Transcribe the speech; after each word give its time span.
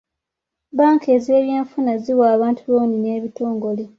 Bbanka 0.71 1.07
ez'ebyenfuna 1.17 1.93
ziwa 2.03 2.25
abantu 2.35 2.61
looni 2.71 2.97
n'ebitongole. 2.99 3.83